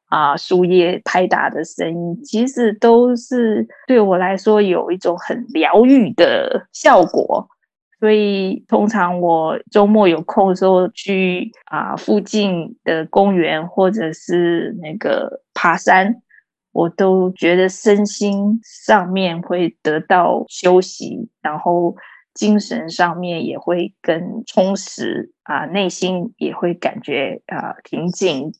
[0.06, 7.48] 啊，树叶拍打的声音，其实都是对我来说有一种很疗愈的效果。
[7.98, 16.14] 所以，通常我周末有空的时候去啊附近的公园或者是那个爬山，
[16.72, 21.96] 我都觉得身心上面会得到休息，然后
[22.34, 28.52] 精神上面也会更充实啊，内心也会感觉啊平静。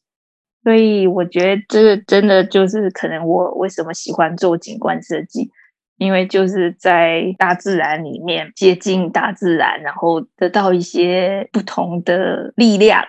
[0.66, 5.48] 所以我觉得这真的就是可能我为什么喜欢做景观设计，
[5.96, 13.00] 因为就是在大自然里面接近大自然，然后得到一些不同的力量，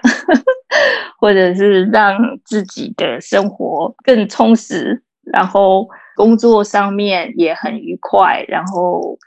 [1.17, 9.17] 或者是让自己的生活更充实，然后工作上面也很愉快，然后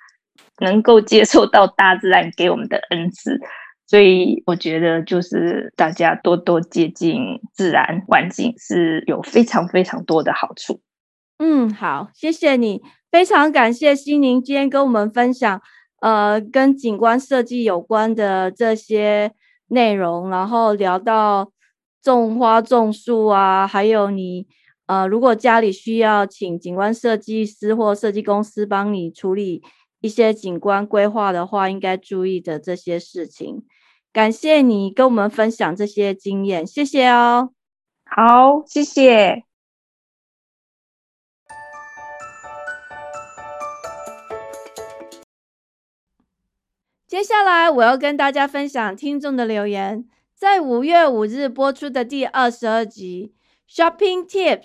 [0.60, 3.40] 能够接受到大自然给我们的恩赐。
[3.90, 10.80] 所以我觉得，就是大家多多接近自然环境是有非常非常多的好处。
[11.40, 12.80] 嗯，好，谢谢你，
[13.10, 15.60] 非常感谢心宁今天跟我们分享，
[16.02, 19.32] 呃，跟景观设计有关的这些
[19.66, 21.50] 内容，然后聊到
[22.00, 24.46] 种花种树啊，还有你，
[24.86, 29.64] 呃，如果家里需要请景观设计师或设计公司帮你处理
[30.00, 33.64] 一些景观规划的话，应该注意的这些事情。
[34.12, 37.50] 感谢你跟我们分享这些经验，谢谢哦。
[38.04, 39.44] 好，谢谢。
[47.06, 53.32] 接下来我要跟大家分享听众的留言，在五月五日播出的第二十二集
[53.72, 54.58] 《Shopping Tips》，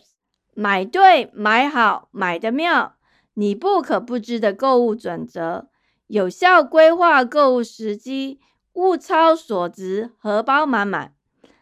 [0.56, 2.96] 买对、买好、买的妙，
[3.36, 5.68] 你不可不知的购物准则，
[6.08, 8.40] 有效规划购物时机。
[8.76, 11.14] 物超所值，荷包满满。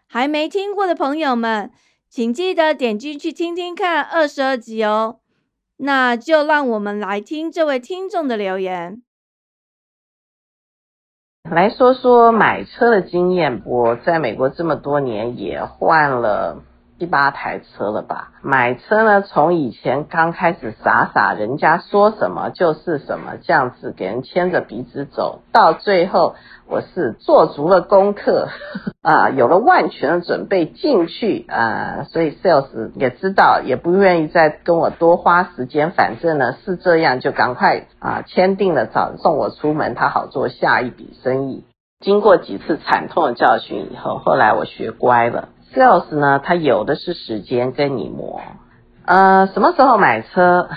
[0.05, 1.72] 还没听过的朋友们，
[2.09, 5.20] 请记得点进去听听看二十二集哦。
[5.78, 9.01] 那就让我们来听这位听众的留言，
[11.49, 13.64] 来说说买车的经验。
[13.66, 16.64] 我在美国这么多年，也换了。
[17.04, 18.32] 七八台车了吧？
[18.41, 26.36] 买车呢，从以前刚开始傻傻，人家说什么就是什么，这样子给人牵着鼻子走，到最后
[26.66, 28.47] 我是做足了功课
[29.04, 41.66] 啊，有了万全的准备进去啊，所以 sales 也知道，也不愿意再跟我多花时间，反正呢是这样，就赶快啊签订了，早送我出门，他好做下一笔生意。
[41.99, 45.49] 经过几次惨痛的教训以后，后来我学乖了。
[45.76, 48.41] Sales 呢，他有的是时间跟你磨，
[49.05, 50.69] 呃，什么时候买车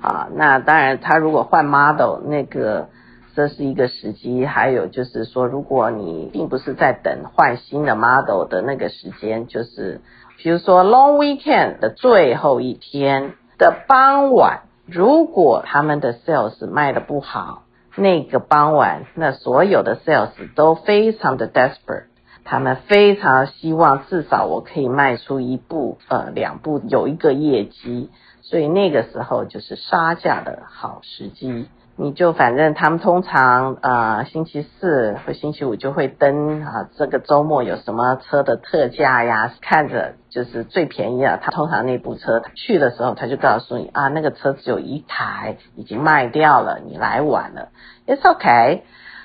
[0.00, 0.28] 啊？
[0.32, 2.88] 那当然，他如果换 model，那个
[3.34, 4.46] 这是一个时机。
[4.46, 10.00] 还有就是说，如果你并不是在等换新的 model 的那个时间，就是
[10.38, 17.64] 比如说 long weekend 的最后一天的傍晚，如果他们的 sales 卖的不好，
[17.96, 22.07] 那个傍晚，那所有的 sales 都非常的 desperate。
[22.50, 31.68] 他们非常希望至少我可以卖出一部呃两部有一个业绩，所以那个时候就是杀价的好时机。
[32.00, 41.38] 你就反正他们通常呃星期四或星期五就会登啊这个周末有什么车的特价呀，看着就是最便宜啊。
[41.42, 47.68] 他通常那部车去的时候他就告诉你啊那个车只有一台已经卖掉了，你来晚了。
[48.06, 48.82] It's okay。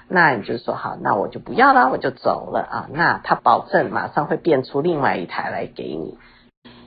[0.08, 2.88] 那你就说好，那我就不要了，我就走了啊。
[2.92, 6.18] 那他保证马上会变出另外一台来给你。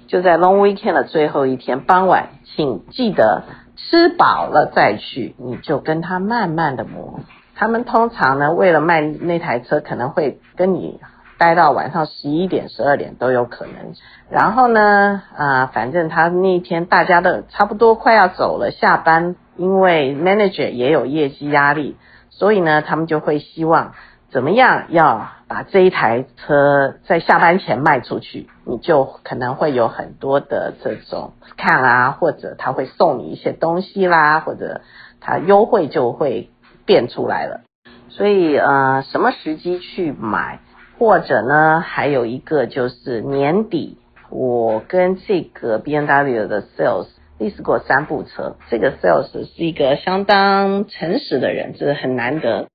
[0.07, 3.43] 就在 Long Weekend 的最后一天傍晚，请记得
[3.77, 5.35] 吃饱了再去。
[5.39, 7.21] 你就跟他慢慢的磨。
[7.57, 11.01] 他们通常呢，为了卖那台车，可能会跟你
[11.39, 13.95] 待到晚上十一点、十二点都有可能。
[14.31, 21.97] 然后呢，啊，反正他那一天大家都差不多快要走了，下班，因为 Manager 也有业绩压力。
[22.39, 23.95] 所以呢，他们就会希望
[24.31, 34.83] 怎么样要把这一台车在下班前卖出去，你就可能会有很多的这种看啊，或者他会送你一些东西啦，或者
[35.19, 36.51] 他优惠就会
[36.85, 37.63] 变出来了。
[38.11, 40.61] 所以呃，什么时机去买，
[40.99, 47.07] 或者呢，还有一个就是年底，我跟这个 B N W 的 sales。
[47.39, 52.69] 历史过三部车，这个 sales 是一个相当诚实的人，这是很难得。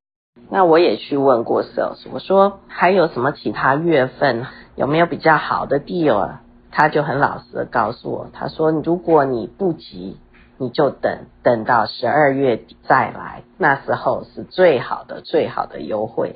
[0.50, 4.46] 那我也去问过 sales，我说还有什么其他月份
[4.76, 6.38] 有没有比较好的 deal？
[6.72, 10.18] 他就很老实的告诉我，他说如果你不急，
[10.58, 16.36] 你就等等到十二月底再来，那时候是最好的最好的优惠。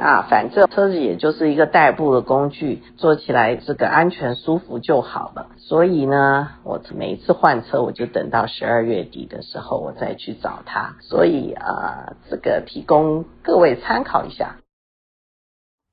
[0.00, 5.50] 那反正车子也就是一个代步的工具，坐起来这个安全舒服就好了。
[5.56, 10.94] 所以呢，我每一次换车，我就等到十二月底的时候，我再去找他。
[11.00, 14.58] 所以啊，这个提供各位参考一下。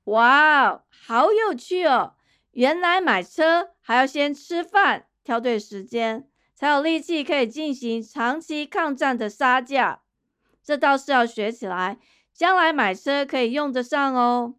[0.04, 2.12] 哇，好有趣哦！
[2.52, 10.02] 原来买车还要先吃饭，挑对时间，才有力气可以进行长期抗战的杀价。
[10.62, 11.98] 这倒是要学起来。
[12.36, 14.56] 将来买车可以用得上哦。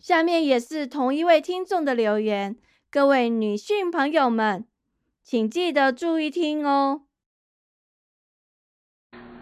[0.00, 2.56] 下面也是同一位听众的留言，
[2.90, 4.66] 各位女性朋友们，
[5.22, 7.02] 请记得注意听哦。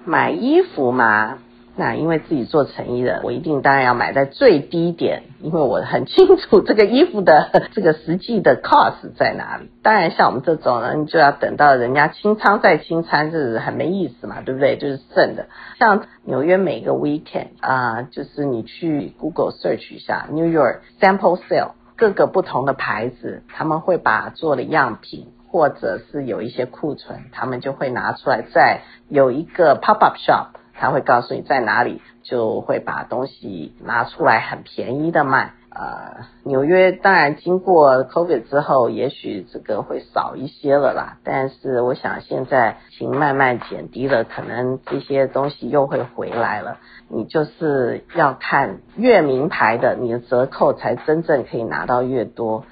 [0.04, 1.42] 买衣服嘛。
[1.76, 9.68] 那因为自己做成衣的，我一定当然要买在最低点，因为我很清楚这个衣服的 这个实际的 cost 在哪里。
[9.82, 14.76] 当然，像我们这种人，就要等到人家清仓再清仓，这是很没意思嘛，对不对？
[14.76, 15.46] 就是剩的。
[15.78, 30.60] 像纽约每个 weekend 啊，就是你去 Google search 一下 New York sample sale，各个不同的牌子，他们会把做的样品或者是有一些库存，他们就会拿出来，在有一个 pop up shop。
[30.76, 35.54] 他会告诉你在哪里，就会把东西拿出来很便宜的卖。
[35.76, 41.18] 呃，纽约当然经过 COVID 之后，也许这个会少一些了啦。
[41.24, 46.78] 但是我想现在情慢慢减低了，可能这些东西又会回来了。
[47.08, 52.64] 你就是要看越名牌的，你的折扣才真正可以拿到越多。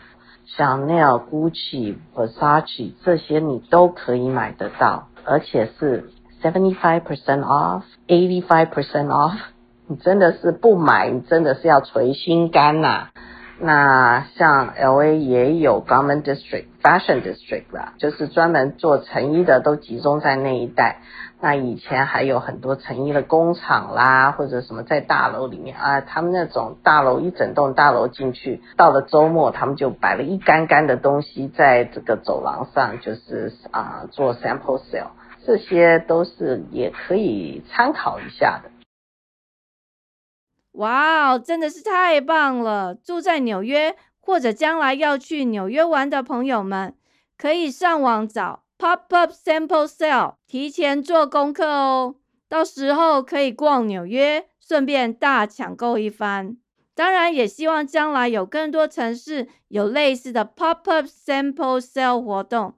[0.47, 6.11] 像 Chanel、Gucci、Versace 这些你都可以买得到，而且是。
[6.43, 9.37] Seventy-five percent off, eighty-five percent off，
[9.87, 13.09] 你真的是不买，你真的是要捶心肝呐。
[13.61, 15.19] 那像 L.A.
[15.19, 20.97] 也有 Garment District, Fashion District 啦，就是专门做成衣的都集中在那一带。
[21.41, 35.11] 那以前还有很多成衣的工厂啦，或者什么在大楼里面啊，他们那种大楼一整栋大楼进去，到了周末他们就摆了一杆杆的东西在这个走廊上，就是啊做 sample sale。
[35.47, 38.71] 这些都是也可以参考一下的。
[40.73, 42.95] 哇哦，真的是太棒了！
[42.95, 46.95] 住在纽约或者将来要去纽约玩的朋友们，
[47.37, 52.15] 可以上网找 Pop Up Sample Sale，提前做功课哦。
[52.49, 56.57] 到时候可以逛纽约，顺便大抢购一番。
[56.95, 62.75] 当然，也希望将来有更多城市有类似的 Pop Up Sample Sale 活动。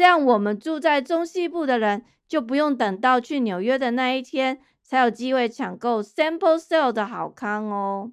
[0.00, 8.10] 这样，我们住在中西部的人就不用等到去纽约的那一天，才有机会抢购 sample sale 的好康哦。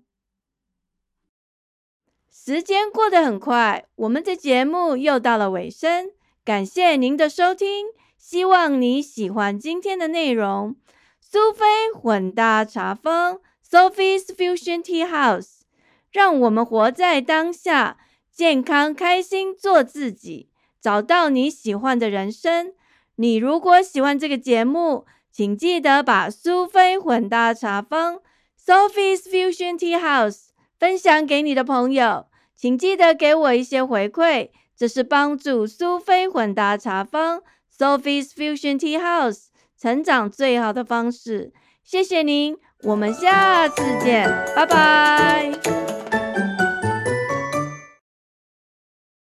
[2.30, 6.10] 时间过得很快，我们的节目又到了尾声。
[6.44, 7.86] 感谢您的收听，
[8.18, 10.76] 希望你喜欢今天的内容。
[11.22, 11.66] 苏菲
[11.96, 15.62] 混搭茶坊 （Sophie's Fusion Tea House），
[16.12, 17.98] 让我们活在当下，
[18.30, 20.50] 健康开心，做自己。
[20.82, 22.74] 找到你喜欢的人生。
[23.16, 28.20] 你如果喜欢这个节目，请记得把苏菲混搭茶坊
[28.64, 30.50] （Sophie's Fusion Tea House）
[30.80, 32.28] 分享给你的朋友。
[32.56, 37.42] 请记得给我一些回馈，这是帮助苏菲混搭茶坊
[37.78, 39.48] （Sophie's Fusion Tea House）
[39.80, 41.54] 成长最好的方式。
[41.84, 46.17] 谢谢您，我们下次见，拜拜。